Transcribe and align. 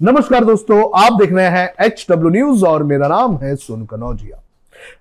नमस्कार 0.00 0.44
दोस्तों, 0.44 0.78
आप 0.96 1.12
देख 1.12 1.32
रहे 1.32 1.46
हैं 1.46 1.84
एच 1.84 2.06
डब्ल्यू 2.10 2.30
न्यूज़ 2.30 2.64
और 2.64 2.82
मेरा 2.82 3.06
नाम 3.08 3.34
है 3.36 3.54
सोनू 3.56 3.84
कनौजिया। 3.84 4.40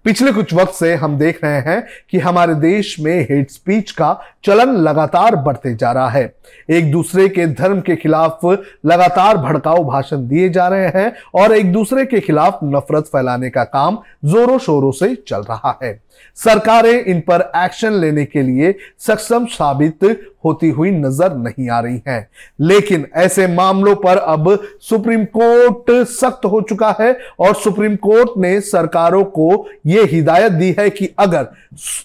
पिछले 0.04 0.32
कुछ 0.32 0.54
वक्त 0.54 0.74
से 0.74 0.94
हम 0.96 1.18
देख 1.18 1.44
रहे 1.44 1.60
हैं 1.62 1.84
कि 2.10 2.20
हमारे 2.20 2.56
देश 2.56 2.96
में 3.00 3.22
हेट 3.22 3.52
स्पीच 3.52 3.92
का 3.92 4.20
चलन 4.44 4.74
लगातार 4.78 5.36
बढ़ते 5.36 5.76
जा 5.76 5.92
रहा 5.92 6.10
है। 6.10 6.34
एक 6.70 6.92
दूसरे 6.92 7.28
के 7.30 7.46
धर्म 7.48 7.82
के 7.82 7.96
खिलाफ 7.96 8.40
लगातार 8.86 9.38
भड़काऊ 9.38 9.84
भाषण 9.84 10.28
दिए 10.28 10.50
जा 10.50 10.68
रहे 10.68 10.88
हैं 10.96 11.14
और 11.36 11.52
एक 11.52 11.72
दूसरे 11.74 12.06
के 12.06 12.20
खिलाफ 12.20 12.60
नफरत 12.64 13.06
फैलाने 13.06 13.50
का 13.50 13.64
काम 13.64 14.00
जोरों 14.26 14.58
शोरों 14.58 14.92
से 14.92 15.16
चल 15.28 15.42
रहा 15.42 15.78
है। 15.84 16.07
सरकारें 16.38 17.04
इन 17.04 17.20
पर 17.22 17.52
एक्शन 17.56 17.94
लेने 17.94 18.26
के 18.26 18.42
लिए 18.42 18.76
सक्षम 19.00 19.46
साबित 19.46 20.04
होती 20.46 20.70
हुई 20.70 20.92
नज़र 20.92 21.34
नहीं 21.36 21.70
आ 21.70 21.80
रही 21.80 22.02
हैं। 22.08 22.28
लेकिन 22.62 23.06
ऐसे 23.16 23.48
मामलों 23.48 23.96
पर 23.96 24.18
अब 24.18 24.48
सुप्रीम 24.82 25.24
कोर्ट 25.38 25.92
सख्त 26.10 26.46
हो 26.46 26.62
चुका 26.62 26.96
है 27.00 27.12
और 27.40 27.56
सुप्रीम 27.56 27.96
कोर्ट 27.96 28.38
ने 28.38 28.60
सरकारों 28.62 29.24
को 29.24 29.66
यह 29.86 30.08
हिदायत 30.12 30.52
दी 30.52 30.76
है 30.80 30.90
कि 30.90 31.10
अगर 31.20 31.48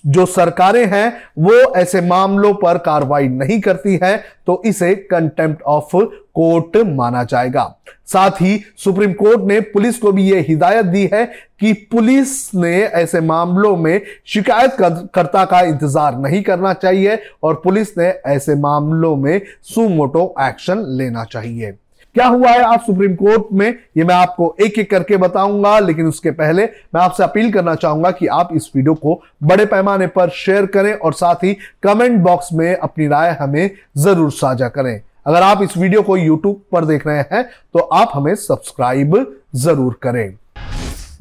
जो 0.07 0.27
सरकारें 0.27 0.85
हैं, 0.87 1.13
वो 1.39 1.75
ऐसे 1.77 2.01
मामलों 2.01 2.53
पर 2.55 2.79
कार्रवाई 2.79 3.29
नहीं 3.29 3.61
करती 3.61 3.99
हैं 4.03 4.19
तो 4.47 4.63
इसे 4.67 4.95
कंटेम्प्ट 5.11 5.63
ऑफ़ 5.63 5.97
कोर्ट 6.35 6.77
माना 6.89 7.23
जाएगा। 7.25 7.65
साथ 8.07 8.41
ही 8.41 8.61
सुप्रीम 8.77 9.13
कोर्ट 9.13 9.43
ने 9.43 9.61
पुलिस 9.63 9.99
को 9.99 10.13
भी 10.13 10.23
यह 10.25 10.45
हिदायत 10.49 10.87
दी 10.87 11.09
है 11.13 11.25
कि 11.61 11.73
पुलिस 11.93 12.55
ने 12.55 12.77
ऐसे 12.77 13.21
मामलों 13.21 13.77
में 13.77 14.01
शिकायत 14.27 14.77
करता 15.15 15.45
का 15.45 15.61
इंतज़ार 15.61 16.19
नहीं 16.19 16.43
करना 16.43 16.73
चाहिए 16.75 17.19
और 17.43 17.61
पुलिस 17.65 17.97
ने 17.99 18.09
ऐसे 18.27 18.55
मामलों 18.55 19.15
में 19.17 19.41
सुमोटो 19.65 20.35
एक्शन 20.41 20.85
लेना 20.89 21.25
चाहिए। 21.25 21.73
क्या 22.15 22.27
हुआ 22.27 22.51
है 22.51 22.63
आप 22.63 22.81
सुप्रीम 22.81 23.15
कोर्ट 23.15 23.47
में? 23.53 23.69
ये 23.97 24.05
मैं 24.05 24.15
आपको 24.15 24.55
एक 24.61 24.79
एक 24.79 24.91
करके 24.91 25.17
बताऊँगा, 25.17 25.79
लेकिन 25.79 26.07
उसके 26.07 26.31
पहले 26.31 26.65
मैं 26.65 27.01
आपसे 27.01 27.23
अपील 27.23 27.51
करना 27.53 27.75
चाहूँगा 27.75 28.11
कि 28.11 28.27
आप 28.29 28.49
इस 28.55 28.71
वीडियो 28.75 28.95
को 28.95 29.21
बड़े 29.43 29.67
पैमाने 29.67 30.07
पर 30.09 30.31
शेयर 30.31 30.67
करें 30.67 30.93
और 30.95 31.13
साथ 31.13 31.45
ही 31.45 31.57
कमेंट 31.83 32.19
बॉक्स 32.21 32.53
में 32.53 32.75
अपनी 32.75 33.07
राय 33.09 33.31
हमें 33.41 33.71
ज़रूर 33.99 34.31
साझा 34.33 34.69
करें। 34.69 35.01
अगर 35.27 35.43
आप 35.43 35.63
इस 35.63 35.77
वीडियो 35.77 36.03
को 36.03 36.17
यूट्यूब 36.17 36.61
पर 36.73 36.85
देख 36.85 37.07
रहे 37.07 37.25
हैं 37.33 37.43
तो 37.75 37.79
आप 37.79 38.11
हमें 38.15 38.35
सब्सक्राइब 38.37 39.17
ज़रूर 39.57 39.99
करें। 40.03 40.35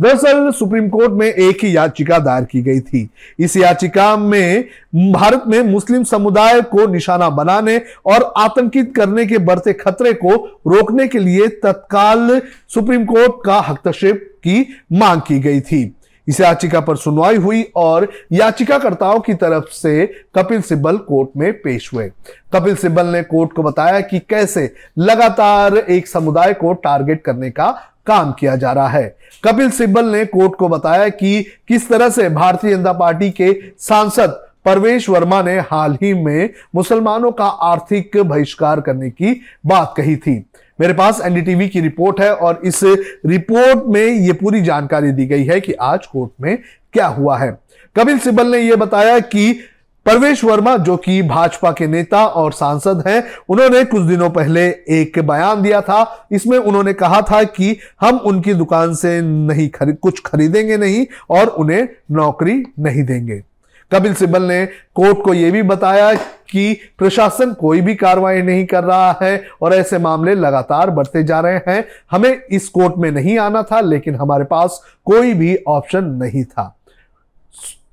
दरअसल 0.01 0.49
सुप्रीम 0.51 0.89
कोर्ट 0.89 1.11
में 1.11 1.25
एक 1.27 1.63
ही 1.63 1.75
याचिका 1.75 2.19
दायर 2.19 2.43
की 2.43 2.61
गई 2.61 2.79
थी। 2.79 3.09
इस 3.39 3.57
याचिका 3.57 4.15
में 4.17 4.63
भारत 4.95 5.43
में 5.47 5.61
मुस्लिम 5.61 6.03
समुदाय 6.03 6.61
को 6.61 6.87
निशाना 6.87 7.29
बनाने 7.29 7.81
और 8.05 8.33
आतंकित 8.37 8.93
करने 8.95 9.25
के 9.25 9.37
बढ़ते 9.37 9.73
खतरे 9.73 10.13
को 10.13 10.35
रोकने 10.67 11.07
के 11.07 11.19
लिए 11.19 11.47
तत्काल 11.63 12.41
सुप्रीम 12.67 13.05
कोर्ट 13.05 13.45
का 13.45 13.59
हस्तक्षेप 13.59 14.29
की 14.37 14.67
मांग 14.93 15.21
की 15.21 15.39
गई 15.39 15.61
थी। 15.61 15.95
इस 16.27 16.39
याचिका 16.41 16.79
पर 16.79 16.95
सुनवाई 16.95 17.35
हुई 17.35 17.61
और 17.75 18.07
याचिकाकर्ताओं 18.31 19.19
की 19.19 19.33
तरफ़ 19.33 19.63
से 19.73 20.05
कपिल 20.35 20.61
सिब्बल 20.61 20.97
कोर्ट 20.97 21.29
में 21.37 21.51
पेश 21.53 21.93
हुए। 21.93 22.11
कपिल 22.53 22.75
सिब्बल 22.75 23.05
ने 23.05 23.23
कोर्ट 23.23 23.53
को 23.53 23.63
बताया 23.63 23.99
कि 24.01 24.19
कैसे 24.19 24.73
लगातार 24.99 25.77
एक 25.77 26.07
समुदाय 26.07 26.53
को 26.53 26.73
टारगेट 26.73 27.21
करने 27.23 27.49
का 27.51 27.69
काम 28.07 28.31
किया 28.31 28.55
जा 28.55 28.71
रहा 28.71 28.87
है। 28.87 29.15
कपिल 29.43 29.69
सिब्बल 29.69 30.05
ने 30.05 30.25
कोर्ट 30.25 30.55
को 30.55 30.67
बताया 30.69 31.09
कि 31.09 31.41
किस 31.67 31.89
तरह 31.89 32.09
से 32.09 32.29
भारतीय 32.29 32.75
जनता 32.75 32.93
पार्टी 32.93 33.29
के 33.31 33.53
सांसद 33.79 34.39
परवेश 34.65 35.09
वर्मा 35.09 35.41
ने 35.41 35.57
हाल 35.59 35.97
ही 36.01 36.13
में 36.13 36.49
मुसलमानों 36.75 37.31
का 37.31 37.45
आर्थिक 37.45 38.17
बहिष्कार 38.17 38.81
करने 38.81 39.09
की 39.09 39.41
बात 39.65 39.93
कही 39.97 40.15
थी। 40.15 40.45
मेरे 40.79 40.93
पास 40.93 41.21
एनडीटीवी 41.21 41.67
की 41.69 41.79
रिपोर्ट 41.79 42.19
है 42.21 42.33
और 42.35 42.61
इस 42.63 42.79
रिपोर्ट 43.25 43.83
में 43.87 44.05
यह 44.05 44.33
पूरी 44.33 44.61
जानकारी 44.61 45.11
दी 45.11 45.25
गई 45.25 45.43
है 45.43 45.59
कि 45.61 45.73
आज 45.73 46.05
कोर्ट 46.05 46.31
में 46.41 46.57
क्या 46.93 47.07
हुआ 47.07 47.37
है। 47.37 47.51
कपिल 47.95 48.19
सिब्बल 48.19 48.47
ने 48.47 48.57
यह 48.57 48.75
बताया 48.75 49.19
कि 49.19 49.59
परवेश 50.05 50.43
वर्मा, 50.43 50.77
जो 50.77 50.97
कि 50.97 51.21
भाजपा 51.21 51.71
के 51.71 51.87
नेता 51.87 52.25
और 52.25 52.53
सांसद 52.53 53.03
हैं, 53.07 53.23
उन्होंने 53.49 53.83
कुछ 53.83 54.01
दिनों 54.01 54.29
पहले 54.29 54.67
एक 54.69 55.19
बयान 55.19 55.61
दिया 55.61 55.81
था। 55.81 56.27
इसमें 56.31 56.57
उन्होंने 56.57 56.93
कहा 56.93 57.21
था 57.21 57.43
कि 57.43 57.77
हम 58.01 58.17
उनकी 58.17 58.53
दुकान 58.53 58.93
से 58.93 59.21
नहीं 59.21 59.69
खरीद 59.69 59.97
कुछ 59.97 60.21
खरीदेंगे 60.25 60.77
नहीं 60.77 61.05
और 61.29 61.47
उन्हें 61.47 61.87
नौकरी 62.11 62.63
नहीं 62.79 63.03
देंगे। 63.03 63.43
कपिल 63.91 64.13
सिब्बल 64.13 64.43
ने 64.43 64.65
कोर्ट 64.95 65.21
को 65.21 65.33
यह 65.33 65.51
भी 65.51 65.61
बताया 65.61 66.13
कि 66.13 66.77
प्रशासन 66.97 67.53
कोई 67.53 67.81
भी 67.81 67.95
कार्रवाई 67.95 68.41
नहीं 68.41 68.65
कर 68.65 68.83
रहा 68.83 69.19
है 69.21 69.43
और 69.61 69.73
ऐसे 69.73 69.97
मामले 69.97 70.35
लगातार 70.35 70.89
बढ़ते 70.89 71.23
जा 71.23 71.39
रहे 71.39 71.59
हैं। 71.67 71.85
हमें 72.11 72.41
इस 72.51 72.69
कोर्ट 72.69 72.93
में 72.97 73.11
नहीं 73.11 73.37
आना 73.37 73.63
था, 73.63 73.79
लेकिन 73.79 74.15
हमारे 74.15 74.43
पास 74.43 74.81
कोई 75.05 75.33
भी 75.33 75.57
ऑप्शन 75.67 76.03
नहीं 76.03 76.43
था। 76.43 76.80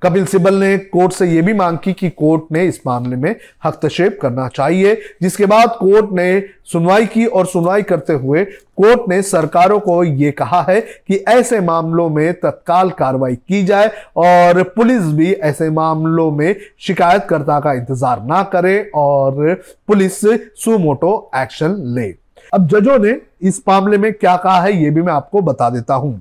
कपिल 0.03 0.25
सिब्बल 0.26 0.54
ने 0.54 0.76
कोर्ट 0.78 1.12
से 1.12 1.26
यह 1.26 1.42
भी 1.42 1.53
मांग 1.53 1.78
की 1.78 1.92
कि 1.92 2.09
कोर्ट 2.10 2.53
ने 2.53 2.64
इस 2.64 2.81
मामले 2.86 3.16
में 3.16 3.34
हस्तक्षेप 3.64 4.19
करना 4.22 4.47
चाहिए, 4.48 4.94
जिसके 5.22 5.47
बाद 5.47 5.69
कोर्ट 5.78 6.12
ने 6.12 6.42
सुनवाई 6.72 7.06
की 7.06 7.25
और 7.26 7.47
सुनवाई 7.47 7.82
करते 7.82 8.12
हुए 8.12 8.44
कोर्ट 8.44 9.08
ने 9.08 9.20
सरकारों 9.22 9.81
को 9.81 10.03
यह 10.04 10.32
कहा 10.38 10.60
है 10.69 10.81
कि 10.81 11.16
ऐसे 11.28 11.60
मामलों 11.60 12.08
में 12.10 12.32
तत्काल 12.34 12.91
कार्रवाई 12.91 13.34
की 13.37 13.64
जाए 13.64 13.91
और 14.16 14.62
पुलिस 14.76 15.03
भी 15.12 15.32
ऐसे 15.32 15.70
मामलों 15.70 16.31
में 16.31 16.54
शिकायतकर्ता 16.81 17.60
का 17.60 17.72
इंतज़ार 17.72 18.22
ना 18.25 18.42
करे 18.53 18.81
और 18.94 19.54
पुलिस 19.88 20.20
सुमोटो 20.64 21.31
एक्शन 21.37 21.76
ले। 21.97 22.08
अब 22.53 22.69
जजों 22.69 22.98
ने 22.98 23.20
इस 23.42 23.62
मामले 23.69 23.98
में 23.98 24.12
क्या 24.12 24.37
कहा 24.37 24.60
है 24.60 24.72
यह 24.75 24.91
भी 24.91 25.03
मैं 25.03 25.12
आपको 25.12 25.42
बता 25.42 25.70
देता 25.70 25.94
हूँ। 25.94 26.20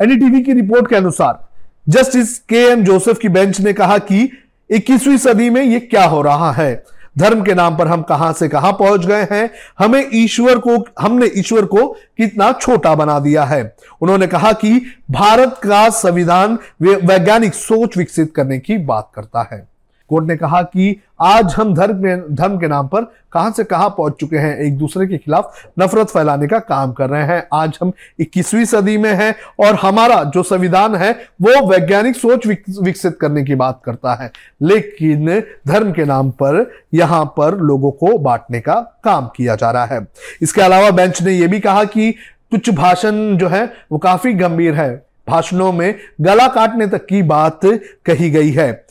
एनडीटीवी 0.00 0.42
की 0.42 0.52
रिपोर्ट 0.52 0.88
के 0.88 0.96
अनुसार 0.96 1.48
जस्टिस 1.88 2.38
के 2.38 2.56
एम 2.56 2.84
जोसेफ 2.84 3.18
की 3.18 3.28
बेंच 3.28 3.60
ने 3.60 3.72
कहा 3.72 3.98
कि 3.98 4.32
21वीं 4.70 5.16
सदी 5.16 5.50
में 5.50 5.62
यह 5.62 5.78
क्या 5.78 6.04
हो 6.04 6.22
रहा 6.22 6.52
है? 6.52 6.84
धर्म 7.18 7.42
के 7.44 7.54
नाम 7.54 7.76
पर 7.76 7.88
हम 7.88 8.02
कहाँ 8.02 8.32
से 8.32 8.48
कहाँ 8.48 8.72
पहुँच 8.72 9.06
गए 9.06 9.26
हैं? 9.32 9.50
हमें 9.78 10.10
ईश्वर 10.14 10.58
को, 10.58 10.86
हमने 11.00 11.30
ईश्वर 11.36 11.64
को 11.64 11.86
कितना 11.88 12.52
छोटा 12.52 12.94
बना 12.94 13.18
दिया 13.18 13.44
है? 13.44 13.76
उन्होंने 14.00 14.26
कहा 14.26 14.52
कि 14.52 14.86
भारत 15.10 15.60
का 15.62 15.88
संविधान 15.88 16.58
वैज्ञानिक 16.82 17.54
सोच 17.54 17.96
विकसित 17.96 18.32
करने 18.36 18.58
की 18.58 18.78
बात 18.78 19.10
करता 19.14 19.48
है। 19.52 19.71
कोर्ट 20.12 20.26
ने 20.28 20.36
कहा 20.36 20.62
कि 20.62 20.96
आज 21.20 21.54
हम 21.54 21.74
धर्म 21.74 22.02
धर्म 22.36 22.56
के 22.58 22.68
नाम 22.68 22.88
पर 22.88 23.02
कहाँ 23.32 23.50
से 23.50 23.64
कहाँ 23.64 23.88
पहुँच 23.88 24.14
चुके 24.20 24.36
हैं, 24.36 24.56
एक 24.56 24.76
दूसरे 24.78 25.06
के 25.06 25.18
खिलाफ 25.18 25.52
नफरत 25.80 26.08
फैलाने 26.08 26.46
का 26.46 26.58
काम 26.58 26.92
कर 26.92 27.08
रहे 27.08 27.22
हैं। 27.22 27.46
आज 27.54 27.78
हम 27.82 27.92
21वीं 28.20 28.64
सदी 28.64 28.96
में 28.98 29.12
हैं 29.12 29.34
और 29.60 29.74
हमारा 29.74 30.22
जो 30.24 30.42
संविधान 30.42 30.96
है, 30.96 31.12
वो 31.42 31.66
वैज्ञानिक 31.68 32.16
सोच 32.16 32.46
विकसित 32.46 33.16
करने 33.20 33.44
की 33.44 33.54
बात 33.54 33.80
करता 33.84 34.14
है। 34.14 34.30
लेकिन 34.62 35.40
धर्म 35.68 35.92
के 35.92 36.04
नाम 36.04 36.30
पर, 36.30 36.70
यहाँ 36.94 37.24
पर 37.36 37.56
लोगों 37.60 37.90
को 37.90 38.18
बांटने 38.18 38.60
का 38.60 38.74
काम 39.04 39.30
किया 39.36 39.54
जा 39.54 39.70
रहा 39.70 39.84
है। 39.84 40.06
इसके 40.42 40.62
अलावा 40.62 40.90
बेंच 40.90 41.22
ने 41.22 41.32
यह 41.32 41.48
भी 41.48 41.60
कहा 41.60 41.84
कि 41.84 42.10
कुछ 42.50 42.70
भाषण 42.70 43.36
जो 43.36 43.48
है, 43.48 43.64
वो 43.92 43.98
काफ़ी 43.98 44.32
गंभीर 44.34 44.74
है। 44.74 44.94
भाषणों 45.28 45.72
में 45.72 45.94
गला 46.20 46.46
काटने 46.48 46.86
तक 46.86 47.06
की 47.06 47.22
बात 47.22 47.60
कही 48.06 48.30
गई 48.30 48.50
है। 48.50 48.84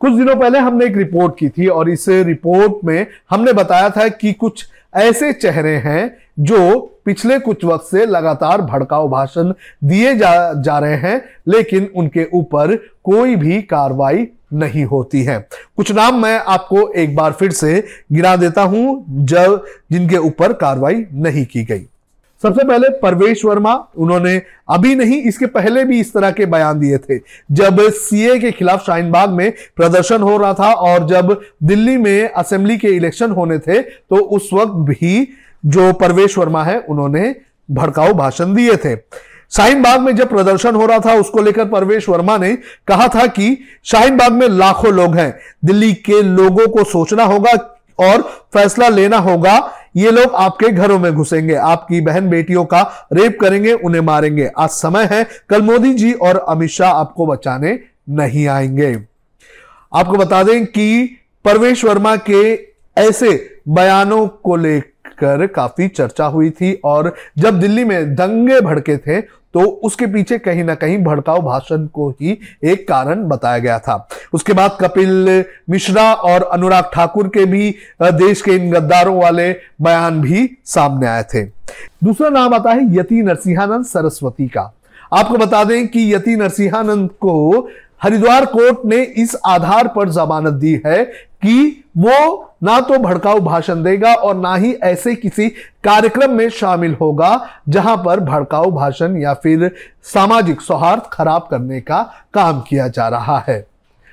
कुछ 0.00 0.12
दिनों 0.12 0.34
पहले 0.36 0.58
हमने 0.58 0.86
एक 0.86 0.96
रिपोर्ट 0.96 1.34
की 1.38 1.48
थी 1.48 1.66
और 1.66 1.88
इस 1.90 2.08
रिपोर्ट 2.08 2.84
में 2.84 3.06
हमने 3.30 3.52
बताया 3.52 3.90
था 3.90 4.08
कि 4.08 4.32
कुछ 4.32 4.66
ऐसे 4.96 5.32
चेहरे 5.32 5.74
हैं 5.76 6.16
जो 6.40 6.78
पिछले 7.04 7.38
कुछ 7.38 7.64
वक्त 7.64 7.86
से 7.86 8.04
लगातार 8.06 8.62
भड़काऊ 8.62 9.08
भाषण 9.08 9.52
दिए 9.84 10.14
जा 10.14 10.52
जा 10.54 10.78
रहे 10.78 10.96
हैं, 10.96 11.20
लेकिन 11.48 11.88
उनके 11.96 12.26
ऊपर 12.34 12.74
कोई 13.04 13.36
भी 13.36 13.60
कार्रवाई 13.62 14.26
नहीं 14.52 14.84
होती 14.84 15.22
है। 15.22 15.38
कुछ 15.76 15.92
नाम 15.92 16.22
मैं 16.22 16.38
आपको 16.38 16.88
एक 16.92 17.14
बार 17.16 17.32
फिर 17.32 17.52
से 17.52 17.84
गिरा 18.12 18.34
देता 18.36 18.62
हूँ, 18.62 19.04
जब 19.08 19.64
जिनके 19.92 20.16
ऊपर 20.16 20.52
कार्रवाई 20.52 21.04
नहीं 21.12 21.44
की 21.46 21.64
गई। 21.64 21.86
सबसे 22.42 22.64
पहले 22.64 22.88
परवेश 22.98 23.44
वर्मा, 23.44 23.74
उन्होंने 23.96 24.40
अभी 24.68 24.94
नहीं, 24.94 25.20
इसके 25.22 25.46
पहले 25.48 25.84
भी 25.84 26.00
इस 26.00 26.12
तरह 26.12 26.30
के 26.30 26.46
बयान 26.46 26.78
दिए 26.80 26.98
थे। 26.98 27.18
जब 27.52 27.80
सीए 27.92 28.38
के 28.38 28.50
खिलाफ 28.50 28.84
शाहीनबाग 28.86 29.30
में 29.30 29.52
प्रदर्शन 29.76 30.22
हो 30.22 30.36
रहा 30.36 30.54
था 30.54 30.72
और 30.72 31.06
जब 31.08 31.40
दिल्ली 31.62 31.96
में 31.96 32.28
असेंबली 32.28 32.76
के 32.78 32.88
इलेक्शन 32.88 33.30
होने 33.30 33.58
थे 33.58 33.80
तो 33.80 34.16
उस 34.16 34.48
वक्त 34.52 34.72
भी 34.90 35.28
जो 35.64 35.92
परवेश 35.92 36.38
वर्मा 36.38 36.62
है, 36.64 36.78
उन्होंने 36.80 37.34
भड़काऊ 37.68 38.12
भाषण 38.14 38.54
दिए 38.54 38.76
थे। 38.76 38.96
शाहीनबाग 39.52 40.00
में 40.00 40.14
जब 40.16 40.28
प्रदर्शन 40.28 40.74
हो 40.74 40.86
रहा 40.86 40.98
था, 40.98 41.14
उसको 41.14 41.42
लेकर 41.42 41.64
परवेश 41.64 42.08
वर्मा 42.08 42.36
ने 42.38 42.54
कहा 42.86 43.08
था 43.08 43.26
कि 43.28 43.56
शाहीनबाग 43.84 44.32
में 44.32 44.48
लाखों 44.48 44.92
लोग 44.92 45.16
हैं। 45.16 45.38
दिल्ली 45.64 45.92
के 45.94 46.22
लोगों 46.22 46.66
को 46.68 46.84
सोचना 46.84 47.24
होगा 47.24 47.52
और 48.00 48.22
फैसला 48.54 48.88
लेना 48.88 49.18
होगा। 49.18 49.72
ये 49.96 50.10
लोग 50.10 50.34
आपके 50.34 50.68
घरों 50.68 50.98
में 50.98 51.12
घुसेंगे। 51.12 51.54
आपकी 51.54 52.00
बहन 52.00 52.30
बेटियों 52.30 52.64
का 52.64 53.08
रेप 53.12 53.38
करेंगे, 53.40 53.72
उन्हें 53.72 54.02
मारेंगे। 54.02 54.50
आज 54.58 54.68
समय 54.68 55.08
है, 55.12 55.26
कल 55.48 55.62
मोदी 55.62 55.94
जी 55.94 56.12
और 56.12 56.36
अमित 56.36 56.70
शाह 56.70 56.92
आपको 56.92 57.26
बचाने 57.26 57.80
नहीं 58.10 58.48
आएँगे। 58.48 59.02
आपको 59.94 60.12
बता 60.12 60.42
दें 60.42 60.66
कि 60.66 61.18
परवेश 61.44 61.84
वर्मा 61.84 62.16
के 62.16 62.68
ऐसे 62.98 63.60
बयानों 63.68 64.28
को 64.28 64.56
ले 64.56 64.80
लेकर 65.22 65.46
काफ़ी 65.46 65.88
चर्चा 65.88 66.24
हुई 66.24 66.50
थी 66.50 66.72
और 66.84 67.14
जब 67.38 67.60
दिल्ली 67.60 67.84
में 67.84 68.14
दंगे 68.14 68.60
भड़के 68.60 68.96
थे 68.96 69.20
तो 69.54 69.60
उसके 69.60 70.06
पीछे 70.06 70.38
कहीं 70.38 70.64
ना 70.64 70.74
कहीं 70.74 70.98
भड़काऊ 70.98 71.40
भाषण 71.42 71.86
को 71.86 72.08
ही 72.10 72.38
एक 72.64 72.86
कारण 72.88 73.24
बताया 73.24 73.58
गया 73.58 73.78
था। 73.78 74.08
उसके 74.32 74.52
बाद 74.52 74.76
कपिल 74.80 75.44
मिश्रा 75.70 76.12
और 76.14 76.42
अनुराग 76.42 76.90
ठाकुर 76.94 77.28
के 77.28 77.44
भी 77.44 77.74
देश 78.02 78.42
के 78.42 78.52
इन 78.52 78.70
गद्दारों 78.70 79.16
वाले 79.22 79.50
बयान 79.82 80.20
भी 80.20 80.48
सामने 80.64 81.06
आए 81.06 81.22
थे। 81.34 81.44
दूसरा 82.04 82.28
नाम 82.28 82.54
आता 82.54 82.72
है 82.72 82.86
यति 82.98 83.22
नरसिंहानंद 83.22 83.84
सरस्वती 83.84 84.48
का। 84.48 84.72
आपको 85.12 85.36
बता 85.36 85.64
दें 85.64 85.86
कि 85.88 86.14
यति 86.14 86.36
नरसिंहानंद 86.36 87.10
को 87.20 87.68
हरिद्वार 88.02 88.44
कोर्ट 88.46 88.84
ने 88.84 89.02
इस 89.02 89.36
आधार 89.46 89.88
पर 89.88 90.08
जमानत 90.08 90.52
दी 90.52 90.80
है 90.86 91.04
कि 91.44 91.84
वो 91.98 92.46
ना 92.62 92.80
तो 92.80 92.98
भड़काऊ 92.98 93.40
भाषण 93.40 93.82
देगा 93.82 94.14
और 94.14 94.36
ना 94.36 94.54
ही 94.54 94.72
ऐसे 94.74 95.14
किसी 95.14 95.48
कार्यक्रम 95.84 96.30
में 96.30 96.48
शामिल 96.50 96.96
होगा 97.00 97.48
जहाँ 97.68 97.96
पर 97.96 98.20
भड़काऊ 98.20 98.70
भाषण 98.70 99.16
या 99.16 99.34
फिर 99.34 99.70
सामाजिक 100.04 100.60
सौहार्द 100.60 101.02
खराब 101.12 101.48
करने 101.50 101.80
का 101.80 102.02
काम 102.34 102.60
किया 102.60 102.88
जा 102.88 103.08
रहा 103.08 103.38
है। 103.48 103.64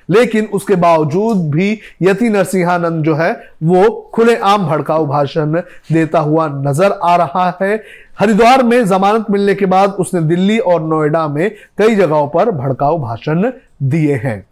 लेकिन 0.08 0.44
उसके 0.46 0.74
बावजूद 0.74 1.50
भी 1.50 1.78
यति 2.02 2.28
नरसिंहानंद 2.28 3.04
जो 3.04 3.14
है, 3.14 3.32
वो 3.62 4.10
खुलेआम 4.14 4.66
भड़काऊ 4.66 5.06
भाषण 5.06 5.60
देता 5.92 6.18
हुआ 6.18 6.46
नज़र 6.48 6.98
आ 7.02 7.16
रहा 7.16 7.58
है। 7.62 7.76
हरिद्वार 8.18 8.62
में 8.62 8.86
जमानत 8.86 9.26
मिलने 9.30 9.54
के 9.54 9.66
बाद 9.66 9.90
उसने 9.90 10.20
दिल्ली 10.20 10.58
और 10.58 10.82
नोएडा 10.82 11.26
में 11.28 11.50
कई 11.78 11.94
जगहों 11.94 12.28
पर 12.28 12.50
भड़काऊ 12.50 12.98
भाषण 12.98 13.50
दिए 13.82 14.14
हैं। 14.14 14.46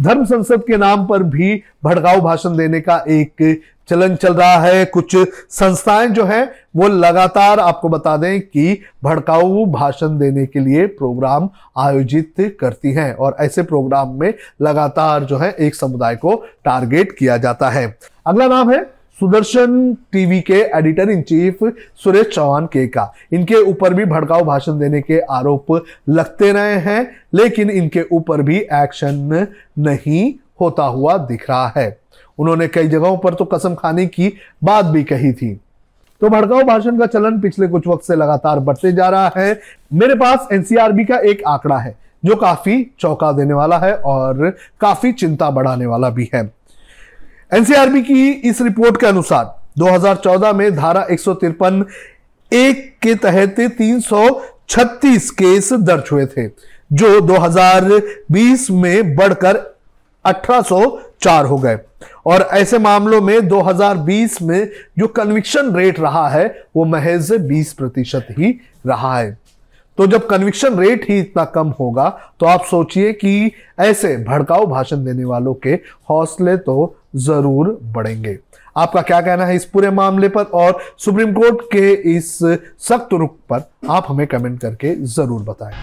धर्म 0.00 0.24
संसद 0.24 0.62
के 0.62 0.76
नाम 0.76 1.06
पर 1.06 1.22
भी 1.22 1.62
भड़काऊ 1.84 2.20
भाषण 2.20 2.56
देने 2.56 2.80
का 2.80 3.04
एक 3.08 3.62
चलन 3.88 4.16
चल 4.16 4.34
रहा 4.34 4.56
है। 4.56 4.84
कुछ 4.84 5.16
संस्थाएँ 5.50 6.08
जो 6.08 6.24
है, 6.24 6.52
वो 6.76 6.88
लगातार 6.88 7.60
आपको 7.60 7.88
बता 7.88 8.16
दें 8.16 8.40
कि 8.40 8.78
भड़काऊ 9.04 9.64
भाषण 9.66 10.18
देने 10.18 10.46
के 10.46 10.60
लिए 10.60 10.86
प्रोग्राम 10.86 11.48
आयोजित 11.78 12.56
करती 12.60 12.92
हैं 12.92 13.12
और 13.14 13.36
ऐसे 13.40 13.62
प्रोग्राम 13.62 14.20
में 14.20 14.32
लगातार 14.62 15.24
जो 15.24 15.38
है 15.38 15.52
एक 15.60 15.74
समुदाय 15.74 16.16
को 16.16 16.34
टारगेट 16.64 17.16
किया 17.18 17.36
जाता 17.36 17.70
है। 17.70 17.98
अगला 18.26 18.46
नाम 18.46 18.72
है 18.72 18.95
सुदर्शन 19.20 19.94
टीवी 20.12 20.40
के 20.40 20.60
editor 20.76 21.10
in 21.10 21.20
chief 21.22 21.58
Suresh 22.04 22.26
Chauhan 22.26 22.66
के 22.66 22.86
का। 22.86 23.12
इनके 23.32 23.60
ऊपर 23.62 23.94
भी 23.94 24.04
भड़काऊ 24.04 24.44
भाषण 24.44 24.78
देने 24.78 25.00
के 25.00 25.18
आरोप 25.20 25.72
लगते 26.08 26.50
रहे 26.52 26.74
हैं, 26.76 27.10
लेकिन 27.34 27.70
इनके 27.70 28.02
ऊपर 28.12 28.42
भी 28.42 28.58
एक्शन 28.58 29.46
नहीं 29.78 30.32
होता 30.60 30.84
हुआ 30.84 31.16
दिख 31.18 31.48
रहा 31.50 31.72
है। 31.76 31.98
उन्होंने 32.38 32.68
कई 32.68 32.88
जगहों 32.88 33.16
पर 33.18 33.34
तो 33.34 33.44
कसम 33.44 33.74
खाने 33.74 34.06
की 34.06 34.32
बात 34.64 34.84
भी 34.84 35.02
कही 35.04 35.32
थी। 35.32 35.52
तो 36.22 36.28
भड़काऊ 36.28 36.62
भाषण 36.62 36.98
का 36.98 37.06
चलन 37.06 37.40
पिछले 37.40 37.68
कुछ 37.68 37.86
वक्त 37.86 38.04
से 38.04 38.16
लगातार 38.16 38.58
बढ़ते 38.58 38.92
जा 38.92 39.08
रहा 39.08 39.32
है। 39.36 39.58
मेरे 39.92 40.14
पास 40.14 40.48
एनसीआरबी 40.52 41.04
का 41.04 41.18
एक 41.20 41.42
आंकड़ा 41.46 41.78
है, 41.78 41.96
जो 42.24 42.36
काफ़ी 42.36 42.86
चौंका 43.00 43.32
देने 43.32 43.54
वाला 43.54 43.78
है 43.78 43.94
और 43.94 44.50
काफ़ी 44.80 45.12
चिंता 45.14 45.50
बढ़ाने 45.50 45.86
वाला 45.86 46.10
भी 46.10 46.30
है। 46.34 46.44
एनसीआरबी 47.54 48.02
की 48.02 48.30
इस 48.30 48.60
रिपोर्ट 48.60 49.00
के 49.00 49.06
अनुसार 49.06 49.60
2014 49.78 50.54
में 50.54 50.76
धारा 50.76 51.06
एक 51.10 51.20
एक 52.52 52.94
के 53.02 53.14
तहत 53.14 53.56
336 53.60 55.30
केस 55.30 55.72
दर्ज 55.72 56.04
हुए 56.12 56.26
थे, 56.26 56.48
जो 56.92 57.20
2020 57.20 58.70
में 58.70 59.16
बढ़कर 59.16 59.76
1804 60.24 61.44
हो 61.44 61.58
गए। 61.58 61.78
और 62.26 62.42
ऐसे 62.42 62.78
मामलों 62.78 63.20
में 63.20 63.48
2020 63.48 64.42
में 64.42 64.70
जो 64.98 65.06
कन्विक्शन 65.06 65.74
रेट 65.76 66.00
रहा 66.00 66.28
है, 66.28 66.64
वो 66.76 66.84
महज 66.84 67.32
20 67.32 67.72
प्रतिशत 67.72 68.26
ही 68.30 68.60
रहा 68.86 69.18
है। 69.18 69.38
तो 69.98 70.06
जब 70.06 70.26
कन्विक्शन 70.26 70.78
रेट 70.78 71.06
ही 71.08 71.20
इतना 71.20 71.44
कम 71.44 71.68
होगा 71.68 72.20
तो 72.40 72.46
आप 72.46 72.64
सोचिए 72.64 73.12
कि 73.12 73.52
ऐसे 73.78 74.16
भड़काऊ 74.16 74.66
भाषण 74.66 75.04
देने 75.04 75.24
वालों 75.24 75.54
के 75.54 75.70
हौसले 76.10 76.56
तो 76.56 76.96
ज़रूर 77.16 77.78
बढ़ेंगे। 77.94 78.38
आपका 78.76 79.02
क्या 79.02 79.20
कहना 79.20 79.44
है 79.46 79.56
इस 79.56 79.64
पूरे 79.64 79.90
मामले 79.90 80.28
पर? 80.28 80.42
और 80.44 80.80
सुप्रीम 80.98 81.32
कोर्ट 81.32 81.62
के 81.72 81.92
इस 82.16 82.32
सख्त 82.88 83.12
रुख 83.14 83.36
पर 83.50 83.70
आप 83.90 84.06
हमें 84.08 84.26
कमेंट 84.26 84.60
करके 84.60 84.94
ज़रूर 85.14 85.42
बताएँ। 85.42 85.74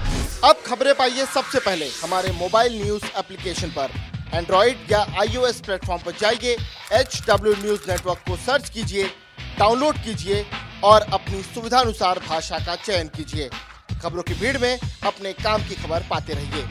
अब 0.44 0.56
खबरें 0.66 0.94
पाइए 0.96 1.26
सबसे 1.26 1.60
पहले। 1.60 1.86
हमारे 2.04 2.32
मोबाइल 2.40 2.82
न्यूज़ 2.84 3.06
एप्लीकेशन 3.20 3.70
पर। 3.70 3.90
एंड्रॉइड 4.34 4.92
या 4.92 5.00
आईओएस 5.22 5.60
प्लेटफॉर्म 5.62 6.02
पर 6.06 6.12
जाइए 6.20 6.56
एच 7.00 7.22
डब्ल्यू 7.30 7.54
न्यूज़ 7.56 7.90
नेटवर्क 7.90 8.20
को 8.28 8.36
सर्च 8.38 8.70
कीजिए, 8.70 9.04
डाउनलोड 9.60 9.96
कीजिए 9.98 10.46
और 10.84 11.02
अपनी 11.14 11.42
सुविधानुसार 11.44 12.20
भाषा 12.30 12.60
का 12.66 12.76
चयन 12.78 13.08
कीजिए। 13.16 13.50
खबरों 14.04 14.24
की 14.24 14.34
भीड़ 14.34 14.58
में 14.58 14.78
अपने 14.78 15.34
काम 15.34 15.62
की 15.62 15.76
खबर 15.76 16.06
पाते 16.10 16.34
रहिए। 16.34 16.64